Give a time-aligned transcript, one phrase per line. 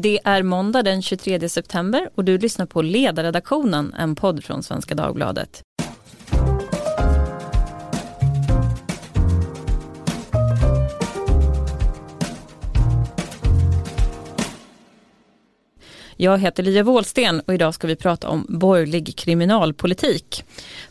[0.00, 4.94] Det är måndag den 23 september och du lyssnar på Ledarredaktionen, en podd från Svenska
[4.94, 5.62] Dagbladet.
[16.16, 20.44] Jag heter Lia Wåhlsten och idag ska vi prata om borgerlig kriminalpolitik.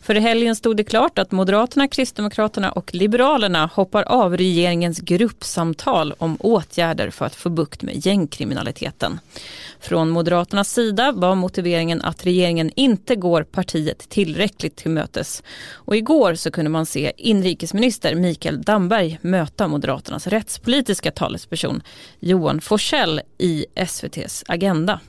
[0.08, 6.14] För i helgen stod det klart att Moderaterna, Kristdemokraterna och Liberalerna hoppar av regeringens gruppsamtal
[6.18, 9.20] om åtgärder för att få bukt med gängkriminaliteten.
[9.80, 15.42] Från Moderaternas sida var motiveringen att regeringen inte går partiet tillräckligt till mötes.
[15.72, 21.82] Och igår så kunde man se inrikesminister Mikael Damberg möta Moderaternas rättspolitiska talesperson
[22.20, 25.00] Johan Forsell i SVTs Agenda.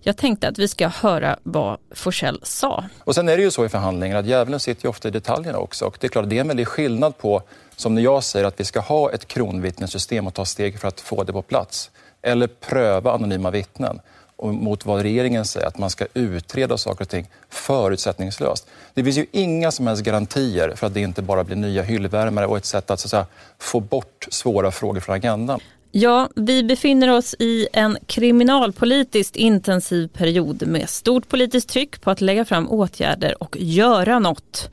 [0.00, 2.84] Jag tänkte att vi ska höra vad Forsell sa.
[3.04, 5.58] Och sen är det ju så i förhandlingar att djävulen sitter ju ofta i detaljerna
[5.58, 5.84] också.
[5.86, 7.42] Och det är klart, det är en väldig skillnad på,
[7.76, 11.00] som när jag säger att vi ska ha ett kronvittnessystem och ta steg för att
[11.00, 11.90] få det på plats.
[12.22, 14.00] Eller pröva anonyma vittnen
[14.36, 18.66] och mot vad regeringen säger, att man ska utreda saker och ting förutsättningslöst.
[18.94, 22.46] Det finns ju inga som helst garantier för att det inte bara blir nya hyllvärmare
[22.46, 23.26] och ett sätt att, så att säga,
[23.58, 25.60] få bort svåra frågor från agendan.
[25.94, 32.20] Ja, vi befinner oss i en kriminalpolitiskt intensiv period med stort politiskt tryck på att
[32.20, 34.70] lägga fram åtgärder och göra något.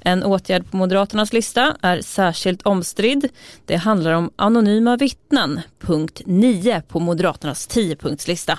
[0.00, 3.28] En åtgärd på Moderaternas lista är särskilt omstridd.
[3.66, 8.58] Det handlar om anonyma vittnen, punkt 9 på Moderaternas 10-punktslista.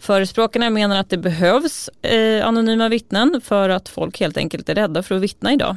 [0.00, 5.02] Förespråkarna menar att det behövs eh, anonyma vittnen för att folk helt enkelt är rädda
[5.02, 5.76] för att vittna idag.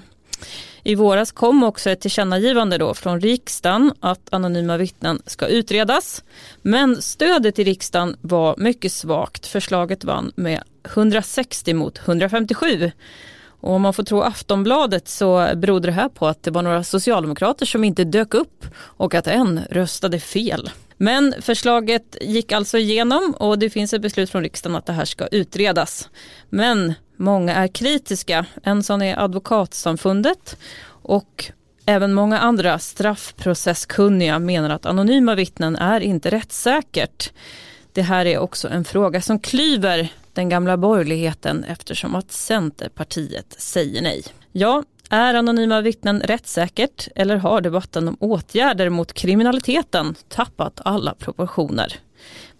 [0.83, 6.23] I våras kom också ett tillkännagivande då från riksdagen att anonyma vittnen ska utredas.
[6.61, 9.47] Men stödet i riksdagen var mycket svagt.
[9.47, 12.91] Förslaget vann med 160 mot 157.
[13.61, 16.83] Och om man får tro Aftonbladet så berodde det här på att det var några
[16.83, 20.69] socialdemokrater som inte dök upp och att en röstade fel.
[21.01, 25.05] Men förslaget gick alltså igenom och det finns ett beslut från riksdagen att det här
[25.05, 26.09] ska utredas.
[26.49, 28.45] Men många är kritiska.
[28.63, 31.51] En sån är Advokatsamfundet och
[31.85, 37.31] även många andra straffprocesskunniga menar att anonyma vittnen är inte rättssäkert.
[37.93, 44.01] Det här är också en fråga som klyver den gamla borgerligheten eftersom att Centerpartiet säger
[44.01, 44.23] nej.
[44.51, 51.95] Ja, är anonyma vittnen rättssäkert eller har debatten om åtgärder mot kriminaliteten tappat alla proportioner?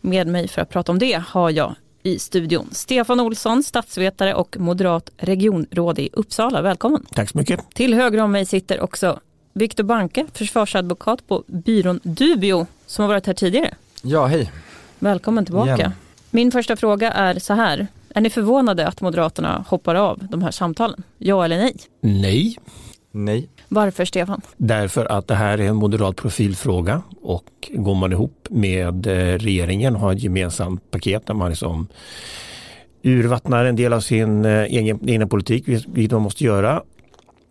[0.02, 4.58] Med mig för att prata om det har jag i studion Stefan Olsson, statsvetare och
[4.60, 6.62] moderat regionråd i Uppsala.
[6.62, 7.06] Välkommen!
[7.12, 7.60] Tack så mycket!
[7.74, 9.20] Till höger om mig sitter också
[9.54, 13.74] Viktor Banke, försvarsadvokat på byrån Dubio som har varit här tidigare.
[14.02, 14.52] Ja, hej!
[15.00, 15.76] Välkommen tillbaka!
[15.76, 15.92] Igen.
[16.30, 17.88] Min första fråga är så här.
[18.20, 21.04] Är ni förvånade att Moderaterna hoppar av de här samtalen?
[21.18, 21.76] Ja eller nej?
[22.02, 22.58] Nej.
[23.12, 23.50] Nej.
[23.68, 24.42] Varför Stefan?
[24.58, 29.96] Därför att det här är en moderat profilfråga och går man ihop med eh, regeringen
[29.96, 31.88] och har ett gemensamt paket där man liksom
[33.04, 36.84] urvattnar en del av sin eh, egen, egna politik, vilket man måste göra.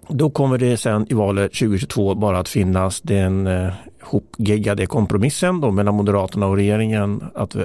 [0.08, 5.70] Då kommer det sen i valet 2022 bara att finnas den eh, hopgeggade kompromissen då
[5.70, 7.56] mellan Moderaterna och regeringen att,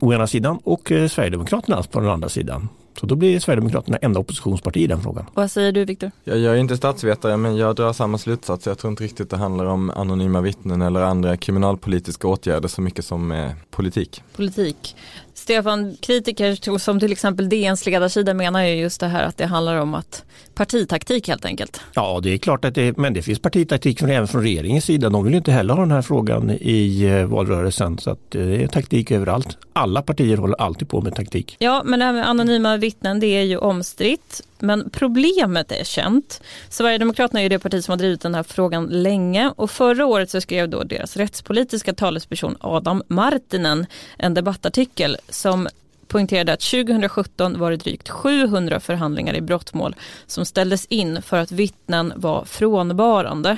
[0.00, 2.68] å ena sidan och eh, Sverigedemokraterna på den andra sidan.
[3.00, 5.26] Så då blir Sverigedemokraterna enda oppositionsparti i den frågan.
[5.34, 6.10] Vad säger du Viktor?
[6.24, 8.66] Jag, jag är inte statsvetare men jag drar samma slutsats.
[8.66, 13.04] Jag tror inte riktigt det handlar om anonyma vittnen eller andra kriminalpolitiska åtgärder så mycket
[13.04, 14.22] som eh, politik.
[14.36, 14.96] Politik.
[15.44, 19.76] Stefan, kritiker som till exempel DNs ledarsida menar ju just det här att det handlar
[19.76, 20.24] om att
[20.54, 21.80] partitaktik helt enkelt.
[21.94, 25.10] Ja, det är klart att det, men det finns partitaktik från, även från regeringens sida.
[25.10, 28.62] De vill inte heller ha den här frågan i eh, valrörelsen så att eh, det
[28.62, 29.56] är taktik överallt.
[29.72, 31.56] Alla partier håller alltid på med taktik.
[31.58, 34.42] Ja, men det här med anonyma vittnen, det är ju omstritt.
[34.64, 36.42] Men problemet är känt.
[36.68, 40.40] Sverigedemokraterna är det parti som har drivit den här frågan länge och förra året så
[40.40, 43.86] skrev då deras rättspolitiska talesperson Adam Martinen
[44.18, 45.68] en debattartikel som
[46.06, 51.52] poängterade att 2017 var det drygt 700 förhandlingar i brottmål som ställdes in för att
[51.52, 53.56] vittnen var frånvarande.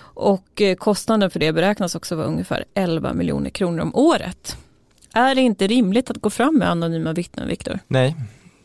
[0.00, 4.56] Och eh, kostnaden för det beräknas också vara ungefär 11 miljoner kronor om året.
[5.12, 7.78] Är det inte rimligt att gå fram med anonyma vittnen, Viktor?
[7.86, 8.16] Nej,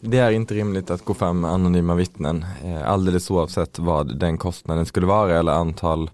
[0.05, 4.37] det är inte rimligt att gå fram med anonyma vittnen eh, alldeles oavsett vad den
[4.37, 6.09] kostnaden skulle vara eller antal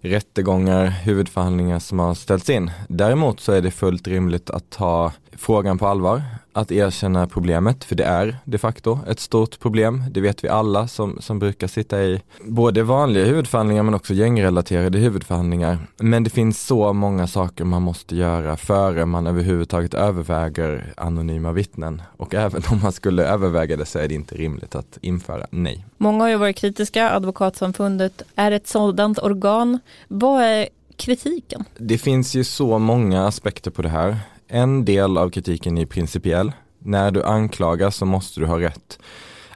[0.00, 2.70] rättegångar, huvudförhandlingar som har ställts in.
[2.88, 7.94] Däremot så är det fullt rimligt att ta frågan på allvar, att erkänna problemet, för
[7.94, 10.04] det är de facto ett stort problem.
[10.10, 14.98] Det vet vi alla som, som brukar sitta i både vanliga huvudförhandlingar men också gängrelaterade
[14.98, 15.78] huvudförhandlingar.
[15.96, 22.02] Men det finns så många saker man måste göra före man överhuvudtaget överväger anonyma vittnen.
[22.16, 25.84] Och även om man skulle överväga det så är det inte rimligt att införa nej.
[25.96, 29.78] Många har ju varit kritiska, Advokatsamfundet är ett sådant organ.
[30.08, 31.64] Vad är kritiken?
[31.78, 34.16] Det finns ju så många aspekter på det här
[34.52, 36.52] en del av kritiken är principiell.
[36.78, 38.98] När du anklagas så måste du ha rätt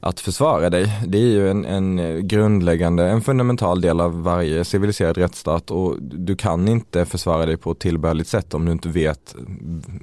[0.01, 1.01] att försvara dig.
[1.07, 6.37] Det är ju en, en, grundläggande, en fundamental del av varje civiliserad rättsstat och du
[6.37, 9.35] kan inte försvara dig på ett tillbörligt sätt om du inte vet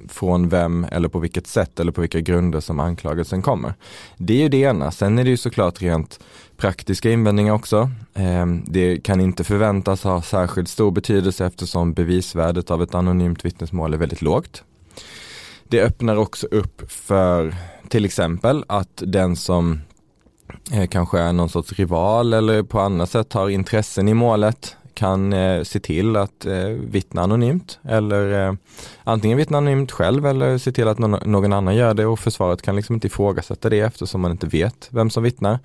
[0.08, 3.74] från vem eller på vilket sätt eller på vilka grunder som anklagelsen kommer.
[4.16, 4.90] Det är ju det ena.
[4.90, 6.20] Sen är det ju såklart rent
[6.56, 7.90] praktiska invändningar också.
[8.14, 13.94] Ehm, det kan inte förväntas ha särskilt stor betydelse eftersom bevisvärdet av ett anonymt vittnesmål
[13.94, 14.62] är väldigt lågt.
[15.68, 17.54] Det öppnar också upp för
[17.88, 19.80] till exempel att den som
[20.72, 25.32] eh, kanske är någon sorts rival eller på annat sätt har intressen i målet kan
[25.32, 28.54] eh, se till att eh, vittna anonymt eller eh,
[29.04, 32.62] antingen vittna anonymt själv eller se till att någon, någon, annan gör det och försvaret
[32.62, 35.58] kan liksom inte ifrågasätta det eftersom man inte vet vem som vittnar.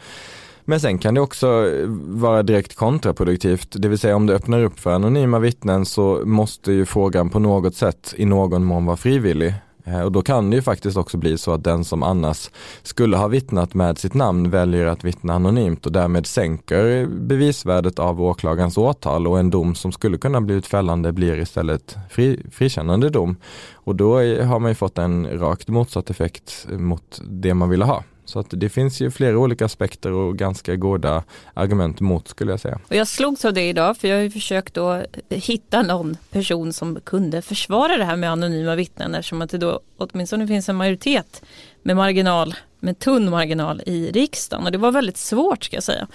[0.69, 4.63] Men sen kan det också eh, vara direkt kontraproduktivt, det vill säga om det öppnar
[4.63, 8.97] upp för anonyma vittnen så måste ju frågan på något sätt i någon mån vara
[8.97, 9.53] frivillig.
[9.85, 12.49] Eh, och då kan det ju faktiskt också bli så att den som annars
[12.83, 18.21] skulle ha vittnat med sitt namn väljer att vittna anonymt och därmed sänker bevisvärdet av
[18.21, 23.35] åklagarens åtal och en dom som skulle kunna bli fällande blir istället fri, frikännande dom.
[23.73, 28.03] Och då har man ju fått en rakt motsatt effekt mot det man ville ha.
[28.29, 31.23] Så att det finns ju flera olika aspekter och ganska goda
[31.53, 32.79] argument mot skulle jag säga.
[32.87, 36.73] Och jag slogs av det idag för jag har ju försökt att hitta någon person
[36.73, 40.75] som kunde försvara det här med anonyma vittnen eftersom att det då åtminstone finns en
[40.75, 41.41] majoritet
[41.83, 46.07] med marginal med tunn marginal i riksdagen och det var väldigt svårt ska jag säga.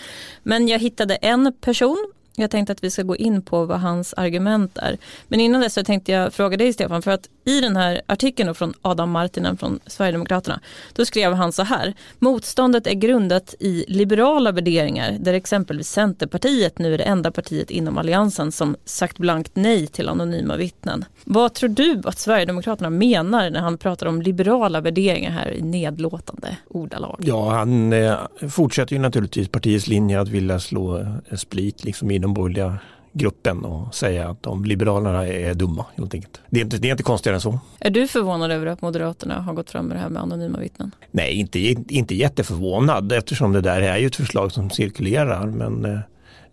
[0.42, 4.14] Men jag hittade en person jag tänkte att vi ska gå in på vad hans
[4.16, 4.98] argument är.
[5.28, 8.54] Men innan dess så tänkte jag fråga dig Stefan, för att i den här artikeln
[8.54, 10.60] från Adam Martinen från Sverigedemokraterna,
[10.92, 11.94] då skrev han så här.
[12.18, 17.98] Motståndet är grundat i liberala värderingar, där exempelvis Centerpartiet nu är det enda partiet inom
[17.98, 21.04] alliansen som sagt blankt nej till anonyma vittnen.
[21.24, 26.56] Vad tror du att Sverigedemokraterna menar när han pratar om liberala värderingar här i nedlåtande
[26.68, 27.16] ordalag?
[27.24, 28.16] Ja, han eh,
[28.50, 32.78] fortsätter ju naturligtvis partiets linje att vilja slå eh, split liksom i den borgerliga
[33.12, 36.40] gruppen och säga att de liberalerna är dumma helt enkelt.
[36.50, 37.58] Det är inte, det är inte konstigare än så.
[37.78, 40.90] Är du förvånad över att Moderaterna har gått fram med det här med anonyma vittnen?
[41.10, 45.98] Nej, inte, inte jätteförvånad eftersom det där är ju ett förslag som cirkulerar men eh,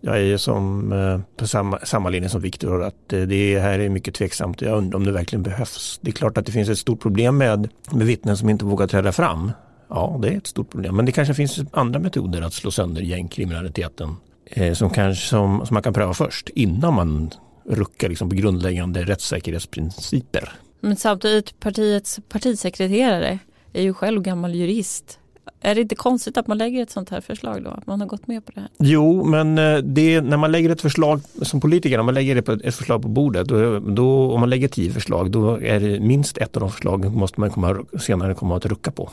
[0.00, 3.88] jag är som eh, på samma, samma linje som Viktor att eh, det här är
[3.88, 4.62] mycket tveksamt.
[4.62, 6.00] Jag undrar om det verkligen behövs.
[6.02, 8.86] Det är klart att det finns ett stort problem med, med vittnen som inte vågar
[8.86, 9.52] träda fram.
[9.88, 10.96] Ja, det är ett stort problem.
[10.96, 14.16] Men det kanske finns andra metoder att slå sönder gängkriminaliteten
[14.74, 17.30] som, kanske, som, som man kan pröva först innan man
[17.64, 20.52] ruckar liksom på grundläggande rättssäkerhetsprinciper.
[20.80, 23.38] Men samtidigt partiets partisekreterare
[23.72, 25.18] är ju själv gammal jurist.
[25.60, 27.70] Är det inte konstigt att man lägger ett sånt här förslag då?
[27.70, 28.70] Att man har gått med på det här?
[28.78, 32.74] Jo, men eh, det, när man lägger ett förslag som politiker, när man lägger ett
[32.74, 36.56] förslag på bordet, då, då, om man lägger tio förslag, då är det minst ett
[36.56, 39.10] av de förslagen måste man komma, senare komma att rucka på.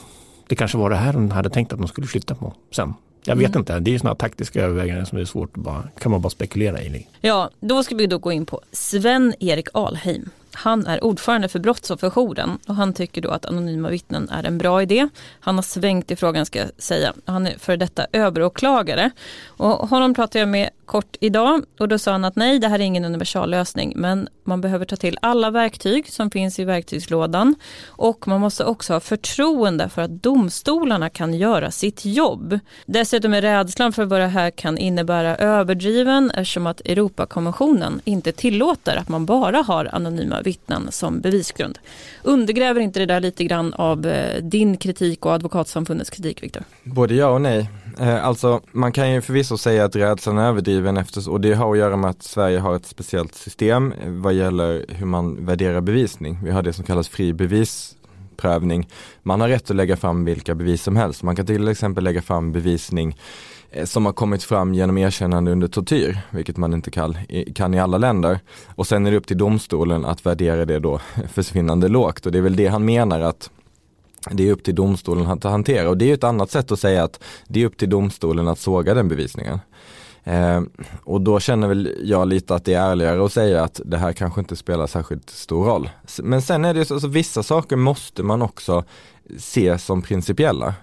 [0.48, 2.94] Det kanske var det här hon hade tänkt att de skulle flytta på sen.
[3.24, 3.60] Jag vet mm.
[3.60, 6.82] inte, det är sådana taktiska överväganden som är svårt att bara, kan man bara spekulera
[6.82, 7.08] i.
[7.22, 10.30] Ja, då ska vi då gå in på Sven-Erik Alheim.
[10.60, 14.82] Han är ordförande för Brottsofferjouren och han tycker då att anonyma vittnen är en bra
[14.82, 15.10] idé.
[15.40, 17.14] Han har svängt i frågan ska jag säga.
[17.26, 19.12] Han är för detta överåklagare.
[19.48, 22.80] Och honom pratade jag med kort idag och då sa han att nej, det här
[22.80, 27.56] är ingen universallösning men man behöver ta till alla verktyg som finns i verktygslådan
[27.88, 32.60] och man måste också ha förtroende för att domstolarna kan göra sitt jobb.
[32.86, 38.98] Dessutom är rädslan för vad det här kan innebära överdriven eftersom att Europakonventionen inte tillåter
[38.98, 40.49] att man bara har anonyma vittnen
[40.90, 41.80] som bevisgrund.
[42.24, 46.64] Undergräver inte det där lite grann av eh, din kritik och advokatsamfundets kritik, Viktor?
[46.84, 47.70] Både ja och nej.
[48.00, 51.72] Eh, alltså man kan ju förvisso säga att rädslan är överdriven efter, och det har
[51.72, 55.82] att göra med att Sverige har ett speciellt system eh, vad gäller hur man värderar
[55.82, 56.40] bevisning.
[56.44, 58.88] Vi har det som kallas fri bevisprövning.
[59.24, 61.24] Man har rätt att lägga fram vilka bevis som helst.
[61.24, 63.16] Man kan till exempel lägga fram bevisning eh,
[63.72, 67.18] Eh, som har kommit fram genom erkännande under tortyr, vilket man inte kan,
[67.56, 68.40] kan i alla länder.
[68.76, 71.00] Och sen är det upp till domstolen att värdera det då
[71.34, 73.50] försvinnande lågt och det är väl det han menar att
[74.32, 77.04] det är upp till domstolen att hantera och det är ett annat sätt att säga
[77.04, 79.60] att det är upp till domstolen att såga den bevisningen.
[80.24, 80.62] Eh,
[81.04, 84.14] och då känner väl jag lite att det är ärligare att säga att det här
[84.14, 85.90] kanske inte spelar särskilt stor roll.
[86.24, 88.84] Men sen är det ju så, alltså, vissa saker måste man också
[89.38, 90.74] se som principiella.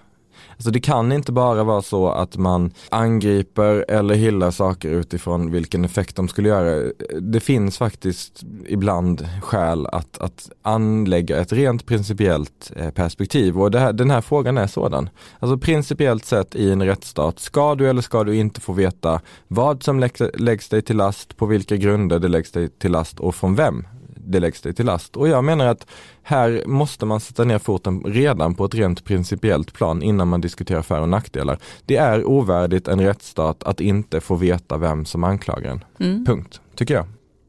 [0.51, 5.85] Alltså det kan inte bara vara så att man angriper eller hyllar saker utifrån vilken
[5.85, 6.91] effekt de skulle göra.
[7.21, 13.93] Det finns faktiskt ibland skäl att, att anlägga ett rent principiellt eh, perspektiv och här,
[13.93, 15.09] den här frågan är sådan.
[15.39, 19.83] Alltså principiellt sett i en rättsstat, ska du eller ska du inte få veta vad
[19.83, 19.99] som
[20.33, 23.87] läggs dig till last, på vilka grunder det läggs dig till last och från vem
[24.31, 25.17] det läggs dig till last.
[25.17, 25.87] Och jag menar att
[26.23, 30.81] här måste man sätta ner foten redan på ett rent principiellt plan innan man diskuterar
[30.81, 31.57] för och nackdelar.
[31.85, 35.83] Det är ovärdigt en rättsstat att inte få veta vem som anklagar en.
[35.99, 36.25] Mm.
[36.25, 37.05] Punkt, tycker jag.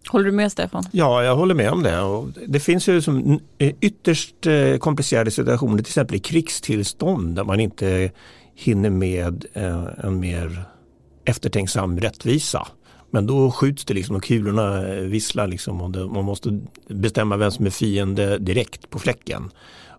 [0.08, 0.84] Håller du med Stefan?
[0.92, 2.00] Ja, jag håller med om det.
[2.00, 7.60] Och det finns ju som ytterst eh, komplicerade situationer, till exempel i krigstillstånd där man
[7.60, 8.10] inte
[8.54, 10.64] hinner med eh, en mer
[11.24, 12.66] eftertänksam rättvisa.
[13.10, 17.50] Men då skjuts det liksom och kulorna visslar liksom och det, man måste bestämma vem
[17.50, 19.50] som är fiende direkt på fläcken.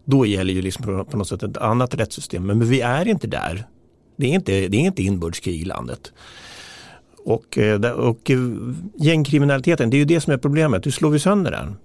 [0.06, 2.46] Då gäller ju liksom på något sätt ett annat rättssystem.
[2.46, 3.68] Men vi är inte där.
[4.16, 6.14] Det är inte, det är inte inbördeskrig i landet.
[7.26, 8.38] Och, eh, och eh,
[8.96, 10.86] gängkriminaliteten, det är ju det som är problemet.
[10.86, 11.76] Hur slår vi sönder den?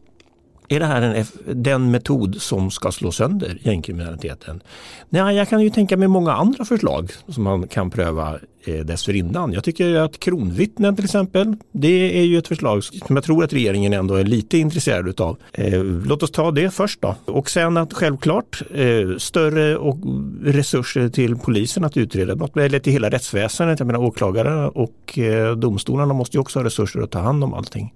[0.68, 1.24] Är det här en,
[1.62, 4.62] den metod som ska slå sönder gängkriminaliteten?
[5.08, 9.52] Nej, jag kan ju tänka mig många andra förslag som man kan pröva eh, dessförinnan.
[9.52, 13.52] Jag tycker att kronvittnen till exempel, det är ju ett förslag som jag tror att
[13.52, 15.36] regeringen ändå är lite intresserad utav.
[15.52, 17.14] Eh, låt oss ta det först då.
[17.24, 19.98] Och sen att självklart eh, större och
[20.42, 23.78] resurser till polisen att utreda brott, eller till hela rättsväsendet.
[23.78, 27.54] Jag menar åklagare och eh, domstolarna måste ju också ha resurser att ta hand om
[27.54, 27.92] allting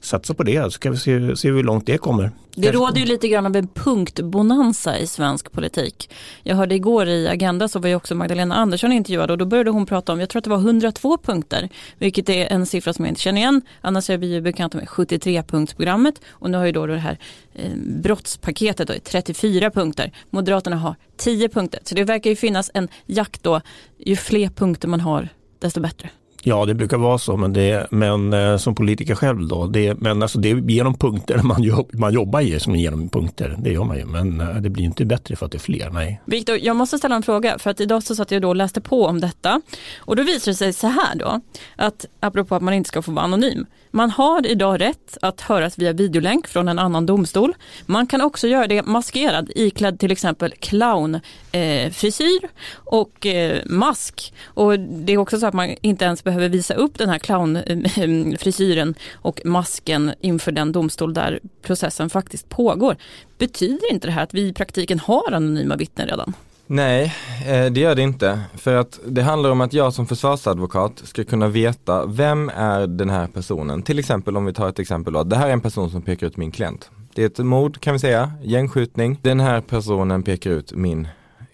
[0.00, 2.30] satsa på det så kan vi se, se hur långt det kommer.
[2.58, 6.10] Det råder ju lite grann av en punktbonanza i svensk politik.
[6.42, 9.70] Jag hörde igår i Agenda så var ju också Magdalena Andersson intervjuad och då började
[9.70, 13.04] hon prata om, jag tror att det var 102 punkter, vilket är en siffra som
[13.04, 13.62] jag inte känner igen.
[13.80, 17.18] Annars är vi ju bekanta med 73-punktsprogrammet och nu har ju då det här
[17.54, 20.12] eh, brottspaketet då, 34 punkter.
[20.30, 23.60] Moderaterna har 10 punkter, så det verkar ju finnas en jakt då,
[23.98, 26.10] ju fler punkter man har desto bättre.
[26.48, 30.22] Ja, det brukar vara så, men, det, men eh, som politiker själv då, det, men
[30.22, 33.84] alltså det är genom punkter man, jobb, man jobbar ju som genom punkter, det gör
[33.84, 36.20] man ju, men eh, det blir inte bättre för att det är fler, nej.
[36.24, 38.80] Viktor, jag måste ställa en fråga, för att idag så satt jag då och läste
[38.80, 39.60] på om detta.
[39.98, 41.40] Och då visar det sig så här då,
[41.76, 45.78] att apropå att man inte ska få vara anonym, man har idag rätt att höras
[45.78, 47.54] via videolänk från en annan domstol.
[47.86, 52.50] Man kan också göra det maskerad, iklädd till exempel clownfrisyr eh,
[52.84, 54.34] och eh, mask.
[54.44, 58.88] Och det är också så att man inte ens behöver visa upp den här clownfrisyren
[58.88, 62.96] eh, och masken inför den domstol där processen faktiskt pågår.
[63.38, 66.34] Betyder inte det här att vi i praktiken har anonyma vittnen redan?
[66.66, 67.14] Nej,
[67.46, 68.40] eh, det gör det inte.
[68.54, 73.10] För att det handlar om att jag som försvarsadvokat ska kunna veta vem är den
[73.10, 73.82] här personen.
[73.82, 75.24] Till exempel om vi tar ett exempel då.
[75.24, 76.90] Det här är en person som pekar ut min klient.
[77.14, 79.18] Det är ett mord kan vi säga, gängskjutning.
[79.22, 81.08] Den här personen pekar ut min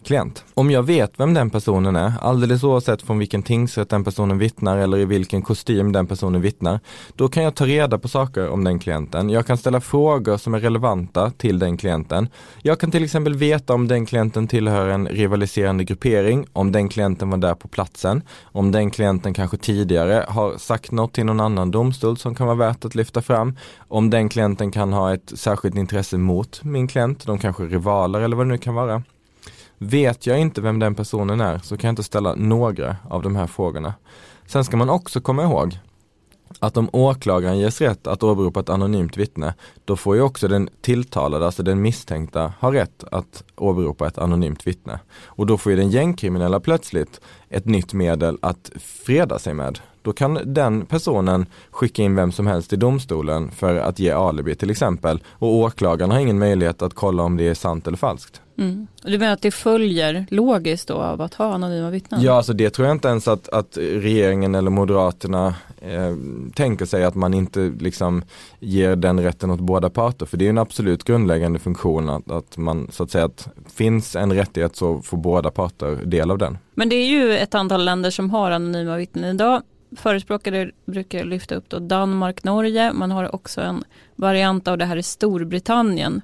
[0.06, 0.44] klient.
[0.54, 4.78] Om jag vet vem den personen är, alldeles oavsett från vilken tingsrätt den personen vittnar
[4.78, 6.80] eller i vilken kostym den personen vittnar,
[7.16, 9.30] då kan jag ta reda på saker om den klienten.
[9.30, 12.28] Jag kan ställa frågor som är relevanta till den klienten.
[12.62, 17.30] Jag kan till exempel veta om den klienten tillhör en rivaliserande gruppering, om den klienten
[17.30, 21.71] var där på platsen, om den klienten kanske tidigare har sagt något till någon annan
[21.71, 23.56] domstol som kan vara värt att lyfta fram,
[23.88, 28.21] om den klienten kan ha ett särskilt intresse mot min klient, de kanske är rivaler
[28.21, 29.02] eller vad det nu kan vara.
[29.85, 33.37] Vet jag inte vem den personen är så kan jag inte ställa några av de
[33.37, 33.95] här frågorna.
[34.47, 35.79] Sen ska man också komma ihåg
[36.59, 40.69] att om åklagaren ges rätt att åberopa ett anonymt vittne, då får ju också den
[40.81, 45.01] tilltalade, alltså den misstänkta, ha rätt att åberopa ett anonymt vittne.
[45.25, 49.79] Och då får ju den gängkriminella plötsligt ett nytt medel att freda sig med.
[50.02, 54.54] Då kan den personen skicka in vem som helst i domstolen för att ge alibi
[54.54, 58.40] till exempel och åklagaren har ingen möjlighet att kolla om det är sant eller falskt.
[58.59, 58.87] Mm.
[59.02, 62.23] Du menar att det följer logiskt då av att ha anonyma vittnen?
[62.23, 66.14] Ja, alltså det tror jag inte ens att, att regeringen eller Moderaterna eh,
[66.54, 68.23] tänker sig att man inte liksom
[68.61, 70.26] ger den rätten åt båda parter.
[70.26, 74.16] För det är en absolut grundläggande funktion att, att man så att säga att finns
[74.16, 76.59] en rättighet så får båda parter del av den.
[76.75, 79.62] Men det är ju ett antal länder som har anonyma vittnen idag
[79.96, 83.84] förespråkare brukar lyfta upp då Danmark, Norge, man har också en
[84.16, 86.22] variant av det här i Storbritannien.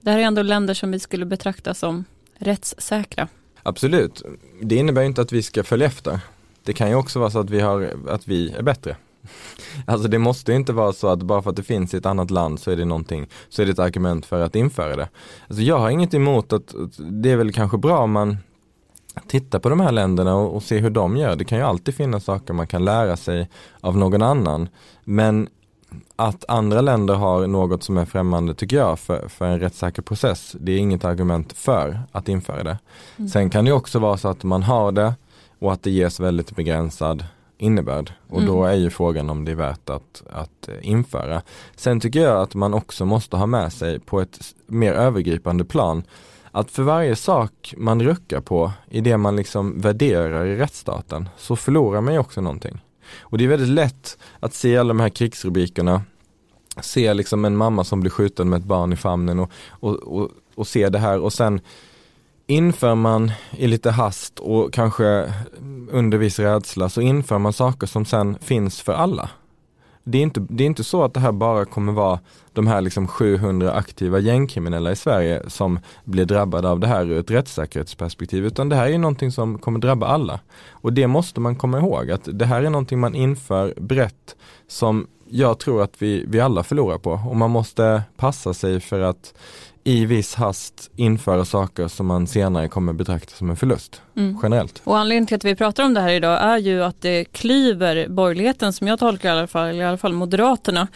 [0.00, 2.04] Det här är ändå länder som vi skulle betrakta som
[2.38, 3.28] rättssäkra.
[3.62, 4.22] Absolut,
[4.62, 6.20] det innebär inte att vi ska följa efter.
[6.62, 8.96] Det kan ju också vara så att vi, har, att vi är bättre.
[9.86, 12.30] Alltså det måste inte vara så att bara för att det finns i ett annat
[12.30, 15.08] land så är det någonting, så är det ett argument för att införa det.
[15.48, 18.36] Alltså jag har inget emot att, det är väl kanske bra om man
[19.28, 21.36] tittar på de här länderna och, och se hur de gör.
[21.36, 23.48] Det kan ju alltid finnas saker man kan lära sig
[23.80, 24.68] av någon annan.
[25.04, 25.48] Men
[26.16, 30.56] att andra länder har något som är främmande tycker jag för, för en rättssäker process.
[30.60, 32.78] Det är inget argument för att införa det.
[33.16, 33.28] Mm.
[33.28, 35.14] Sen kan det också vara så att man har det
[35.58, 37.24] och att det ges väldigt begränsad
[37.58, 38.12] innebörd.
[38.28, 38.52] Och mm.
[38.52, 41.42] då är ju frågan om det är värt att, att införa.
[41.76, 46.02] Sen tycker jag att man också måste ha med sig på ett mer övergripande plan
[46.56, 51.56] att för varje sak man ruckar på i det man liksom värderar i rättsstaten så
[51.56, 52.80] förlorar man ju också någonting.
[53.18, 56.02] Och det är väldigt lätt att se alla de här krigsrubrikerna
[56.80, 60.30] se liksom en mamma som blir skjuten med ett barn i famnen och, och, och,
[60.54, 61.60] och se det här och sen
[62.46, 65.32] inför man i lite hast och kanske
[65.90, 69.30] under viss rädsla så inför man saker som sen finns för alla.
[70.08, 72.20] Det är, inte, det är inte så att det här bara kommer vara
[72.52, 77.18] de här liksom 700 aktiva gängkriminella i Sverige som blir drabbade av det här ur
[77.20, 80.40] ett rättssäkerhetsperspektiv utan det här är någonting som kommer drabba alla.
[80.70, 84.36] Och det måste man komma ihåg att det här är någonting man inför brett
[84.68, 89.00] som jag tror att vi, vi alla förlorar på och man måste passa sig för
[89.00, 89.34] att
[89.86, 94.38] i viss hast införa saker som man senare kommer betrakta som en förlust mm.
[94.42, 94.82] generellt.
[94.84, 98.08] Och anledningen till att vi pratar om det här idag är ju att det klyver
[98.08, 100.88] borgerligheten som jag tolkar i alla fall, i alla fall Moderaterna,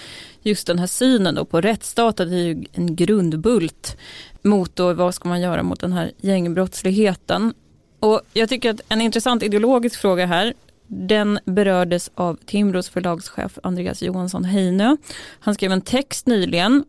[0.43, 3.97] just den här synen då på rättsstaten, är ju en grundbult
[4.43, 7.55] mot då vad ska man göra mot den här gängbrottsligheten.
[8.01, 10.55] Och jag tycker att en intressant ideologisk fråga här
[10.87, 14.97] den berördes av Timbros förlagschef Andreas Johansson Heinö.
[15.41, 16.85] Han skrev en text nyligen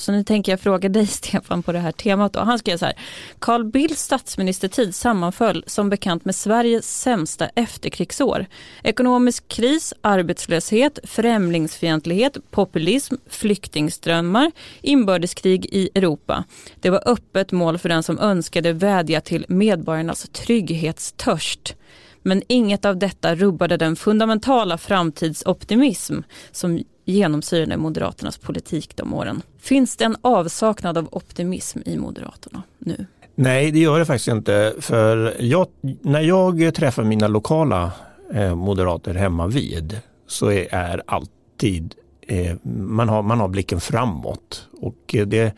[0.00, 2.32] så nu tänker jag fråga dig Stefan på det här temat.
[2.32, 2.40] Då.
[2.40, 2.94] Han skrev så här.
[3.38, 8.46] Carl Bildts statsministertid sammanföll som bekant med Sveriges sämsta efterkrigsår.
[8.82, 14.52] Ekonomisk kris, arbetslöshet, främlingsfientlighet, populism, flyktingströmmar,
[14.82, 16.44] inbördeskrig i Europa.
[16.80, 21.74] Det var öppet mål för den som önskade vädja till medborgarnas trygghetstörst.
[22.22, 26.20] Men inget av detta rubbade den fundamentala framtidsoptimism
[26.52, 29.42] som genomsyrade Moderaternas politik de åren.
[29.58, 33.06] Finns det en avsaknad av optimism i Moderaterna nu?
[33.34, 34.74] Nej, det gör det faktiskt inte.
[34.78, 35.66] För jag,
[36.00, 37.92] när jag träffar mina lokala
[38.34, 41.94] eh, moderater hemma vid så är, är alltid
[42.26, 44.68] eh, man, har, man har blicken framåt.
[44.80, 45.54] Och det,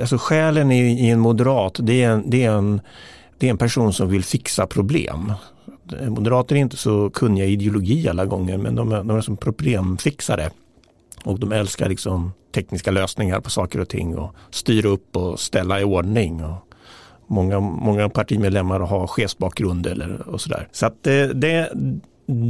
[0.00, 2.80] alltså själen i, i en moderat det är en, det, är en,
[3.38, 5.32] det är en person som vill fixa problem.
[6.08, 9.36] Moderater är inte så kunniga i ideologi alla gånger men de är, de är som
[9.36, 10.50] problemfixare.
[11.24, 15.80] Och de älskar liksom tekniska lösningar på saker och ting och styra upp och ställa
[15.80, 16.44] i ordning.
[16.44, 16.74] Och
[17.26, 20.68] många, många partimedlemmar har chefsbakgrund eller och sådär.
[20.72, 21.72] Så att det, det,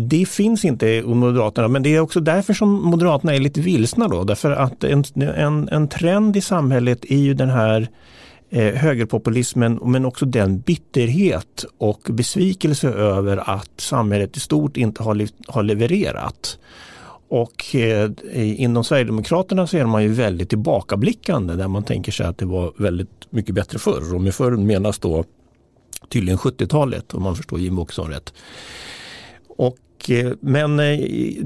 [0.08, 4.08] det finns inte hos Moderaterna men det är också därför som Moderaterna är lite vilsna
[4.08, 4.24] då.
[4.24, 7.88] Därför att en, en, en trend i samhället är ju den här
[8.50, 15.26] eh, högerpopulismen men också den bitterhet och besvikelse över att samhället i stort inte har,
[15.46, 16.58] har levererat.
[17.30, 18.10] Och eh,
[18.60, 22.72] inom Sverigedemokraterna så är man ju väldigt tillbakablickande där man tänker sig att det var
[22.76, 24.14] väldigt mycket bättre förr.
[24.14, 25.24] Och med förr menas då
[26.08, 28.32] tydligen 70-talet om man förstår Jim Åkesson rätt.
[29.48, 31.00] Och, eh, men eh,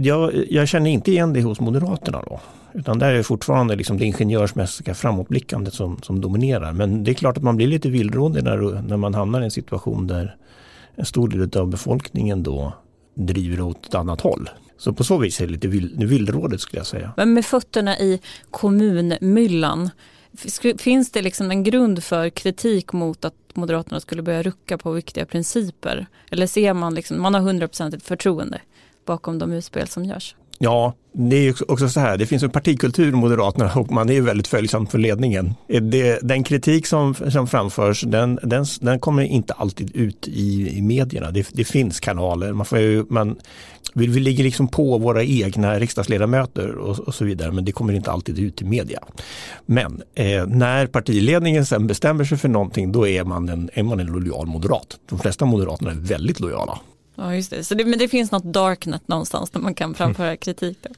[0.06, 2.40] jag, jag, känner inte igen det hos Moderaterna då.
[2.74, 6.72] Utan där är det fortfarande liksom det ingenjörsmässiga framåtblickandet som, som dominerar.
[6.72, 9.50] Men det är klart att man blir lite villrådig när, när man hamnar i en
[9.50, 10.36] situation där
[10.94, 12.72] en stor del av befolkningen då
[13.14, 14.48] driver åt ett annat håll.
[14.76, 17.12] Så på så vis är det lite vild, villrådigt skulle jag säga.
[17.16, 19.90] Men med fötterna i kommunmyllan,
[20.78, 25.26] finns det liksom en grund för kritik mot att Moderaterna skulle börja rucka på viktiga
[25.26, 26.06] principer?
[26.30, 28.60] Eller ser man liksom, man har 100% förtroende
[29.04, 30.36] bakom de utspel som görs?
[30.58, 34.20] Ja, det är också så här, det finns en partikultur i Moderaterna och man är
[34.20, 35.54] väldigt följsam för ledningen.
[35.66, 40.82] Det, den kritik som, som framförs, den, den, den kommer inte alltid ut i, i
[40.82, 41.30] medierna.
[41.30, 43.36] Det, det finns kanaler, man får ju, man,
[43.94, 47.92] vi, vi ligger liksom på våra egna riksdagsledamöter och, och, så vidare, men det kommer
[47.92, 49.00] inte alltid ut i media.
[49.66, 54.00] Men eh, när partiledningen sen bestämmer sig för någonting, då är man en, är man
[54.00, 54.98] en lojal moderat.
[55.08, 56.78] De flesta moderaterna är väldigt lojala.
[57.14, 57.64] Ja, just det.
[57.64, 60.36] Så det, men det finns något darknet någonstans där man kan framföra mm.
[60.36, 60.90] kritik då,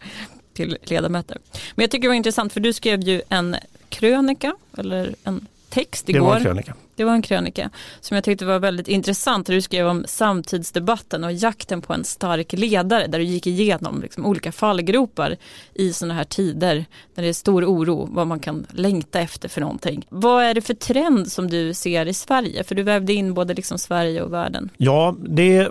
[0.52, 1.38] till ledamöter.
[1.74, 3.56] Men jag tycker det var intressant för du skrev ju en
[3.88, 6.20] krönika eller en text igår.
[6.20, 6.74] Det var en krönika.
[6.96, 9.46] Det var en krönika som jag tyckte var väldigt intressant.
[9.46, 14.26] Du skrev om samtidsdebatten och jakten på en stark ledare där du gick igenom liksom
[14.26, 15.36] olika fallgropar
[15.74, 19.60] i sådana här tider när det är stor oro vad man kan längta efter för
[19.60, 20.06] någonting.
[20.08, 22.64] Vad är det för trend som du ser i Sverige?
[22.64, 24.70] För du vävde in både liksom Sverige och världen.
[24.76, 25.68] Ja, det,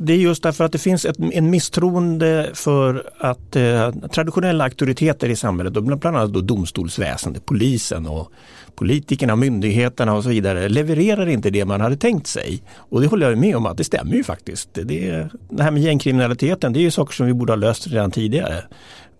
[0.00, 5.28] det är just därför att det finns ett, en misstroende för att eh, traditionella auktoriteter
[5.28, 8.32] i samhället, bland annat då domstolsväsendet, polisen och
[8.74, 12.62] politikerna, myndigheterna och så vidare levererar inte det man hade tänkt sig.
[12.74, 14.68] Och det håller jag med om att det stämmer ju faktiskt.
[14.72, 18.10] Det, det här med gängkriminaliteten, det är ju saker som vi borde ha löst redan
[18.10, 18.64] tidigare.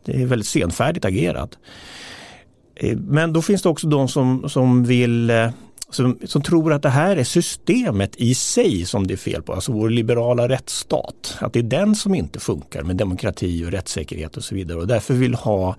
[0.05, 1.59] Det är väldigt senfärdigt agerat.
[2.75, 5.51] Eh, men då finns det också de som, som vill eh,
[5.91, 9.53] som, som, tror att det här är systemet i sig som det är fel på,
[9.53, 11.39] alltså vår liberala rättsstat.
[11.41, 14.87] Att det är den som inte funkar med demokrati och rättssäkerhet och så vidare och
[14.87, 15.77] därför vill ha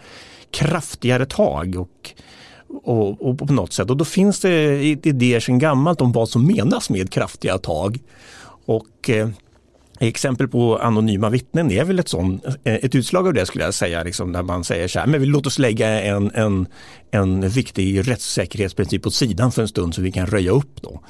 [0.51, 2.13] kraftigare tag och
[2.83, 3.89] och, och, på något sätt.
[3.89, 7.99] Och då finns det idéer sedan gammalt om vad som menas med kraftiga tag.
[8.65, 9.29] Och eh,
[9.99, 13.73] Exempel på anonyma vittnen är väl ett, sånt, eh, ett utslag av det skulle jag
[13.73, 16.67] säga, liksom, där man säger så här, men låt oss lägga en, en,
[17.11, 21.01] en viktig rättssäkerhetsprincip åt sidan för en stund så vi kan röja upp då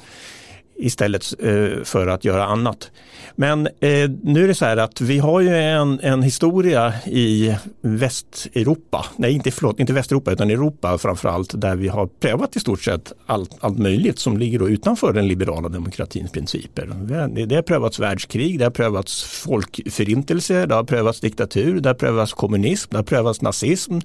[0.76, 2.90] istället eh, för att göra annat.
[3.36, 7.56] Men eh, nu är det så här att vi har ju en, en historia i
[7.80, 12.82] Västeuropa, nej inte, förlåt, inte Västeuropa utan Europa framförallt, där vi har prövat i stort
[12.82, 16.86] sett allt, allt möjligt som ligger då utanför den liberala demokratins principer.
[17.34, 21.94] Det, det har prövats världskrig, det har prövats folkförintelse, det har prövats diktatur, det har
[21.94, 23.98] prövats kommunism, det har prövats nazism.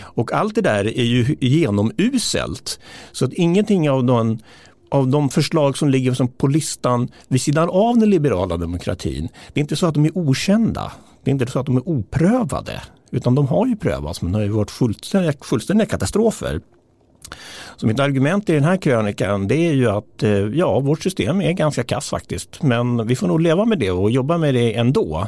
[0.00, 2.80] Och allt det där är ju genomuselt.
[3.12, 4.42] Så att ingenting av den
[4.88, 9.28] av de förslag som ligger på listan vid sidan av den liberala demokratin.
[9.52, 10.92] Det är inte så att de är okända.
[11.24, 12.82] Det är inte så att de är oprövade.
[13.10, 16.60] Utan de har ju prövats men det har ju varit fullständiga, fullständiga katastrofer.
[17.76, 21.40] Så mitt argument i den här krönikan det är ju att eh, ja, vårt system
[21.40, 22.62] är ganska kass faktiskt.
[22.62, 25.26] Men vi får nog leva med det och jobba med det ändå.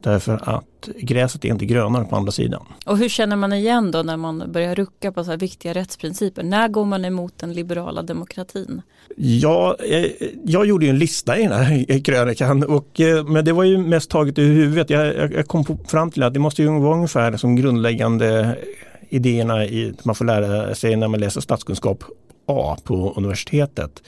[0.00, 2.66] Därför att gräset är inte grönare på andra sidan.
[2.84, 6.42] Och hur känner man igen då när man börjar rucka på så här viktiga rättsprinciper?
[6.42, 8.82] När går man emot den liberala demokratin?
[9.16, 10.06] Ja, eh,
[10.44, 13.78] jag gjorde ju en lista i den här krönikan, och, eh, men det var ju
[13.78, 14.90] mest taget ur huvudet.
[14.90, 18.56] Jag, jag kom fram till att det måste ju vara ungefär som grundläggande
[19.08, 22.04] idéerna i, man får lära sig när man läser statskunskap
[22.46, 24.02] A på universitetet.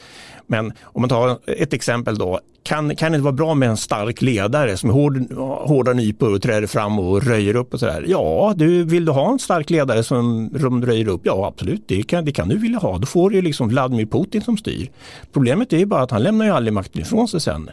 [0.47, 4.23] Men om man tar ett exempel då, kan, kan det vara bra med en stark
[4.23, 5.33] ledare som är hård,
[5.69, 8.05] hårda nypor och träder fram och röjer upp och sådär?
[8.09, 11.21] Ja, du, vill du ha en stark ledare som, som röjer upp?
[11.25, 12.99] Ja, absolut, det kan, det kan du vilja ha.
[12.99, 14.91] Då får du liksom Vladimir Putin som styr.
[15.33, 17.71] Problemet är ju bara att han lämnar ju aldrig makten ifrån sig sen.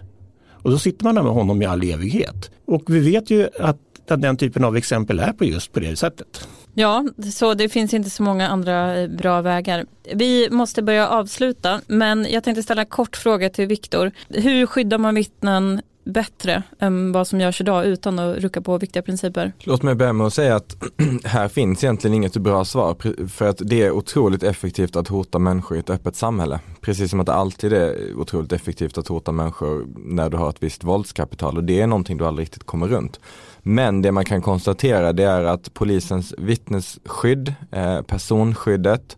[0.51, 2.51] Och då sitter man där med honom i all evighet.
[2.65, 5.95] Och vi vet ju att, att den typen av exempel är på just på det
[5.95, 6.47] sättet.
[6.77, 9.85] Ja, så det finns inte så många andra eh, bra vägar.
[10.13, 14.11] Vi måste börja avsluta, men jag tänkte ställa en kort fråga till Viktor.
[14.29, 19.02] Hur skyddar man vittnen bättre än vad som görs idag utan att rucka på viktiga
[19.02, 19.54] principer?
[19.60, 20.76] Låt mig börja med att säga att
[21.24, 25.78] här finns egentligen inget bra svar för att det är otroligt effektivt att hota människor
[25.78, 26.60] i ett öppet samhälle.
[26.82, 30.63] Precis som att det alltid är otroligt effektivt att hota människor när du har ett
[30.63, 33.20] visst våldskapital och det är någonting du aldrig riktigt kommer runt.
[33.62, 39.18] Men det man kan konstatera det är att polisens vittnesskydd, eh, personskyddet,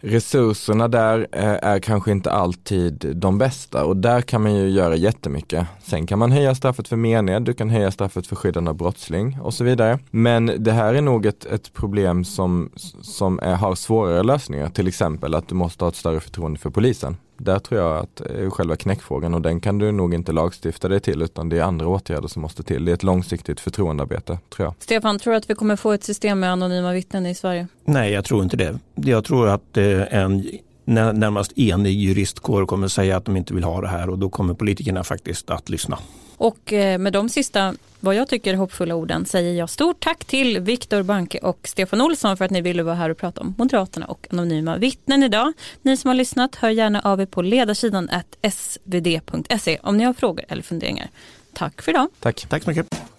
[0.00, 4.96] resurserna där eh, är kanske inte alltid de bästa och där kan man ju göra
[4.96, 5.66] jättemycket.
[5.82, 9.38] Sen kan man höja straffet för mened, du kan höja straffet för skyddande av brottsling
[9.42, 9.98] och så vidare.
[10.10, 12.70] Men det här är nog ett, ett problem som,
[13.02, 16.70] som är, har svårare lösningar, till exempel att du måste ha ett större förtroende för
[16.70, 17.16] polisen.
[17.42, 21.00] Där tror jag att är själva knäckfrågan och den kan du nog inte lagstifta dig
[21.00, 22.84] till utan det är andra åtgärder som måste till.
[22.84, 24.74] Det är ett långsiktigt förtroendearbete tror jag.
[24.78, 27.66] Stefan, tror du att vi kommer få ett system med anonyma vittnen i Sverige?
[27.84, 28.78] Nej, jag tror inte det.
[28.94, 30.46] Jag tror att eh, en
[30.84, 34.54] närmast enig juristkår kommer säga att de inte vill ha det här och då kommer
[34.54, 35.98] politikerna faktiskt att lyssna.
[36.40, 40.60] Och eh, med de sista, vad jag tycker hoppfulla orden, säger jag stort tack till
[40.60, 44.06] Viktor Banke och Stefan Olsson för att ni ville vara här och prata om Moderaterna
[44.06, 45.52] och anonyma vittnen idag.
[45.82, 48.10] Ni som har lyssnat, hör gärna av er på ledarsidan
[48.52, 51.08] svd.se om ni har frågor eller funderingar.
[51.52, 52.08] Tack för idag.
[52.20, 52.46] Tack.
[52.48, 53.09] Tack så mycket.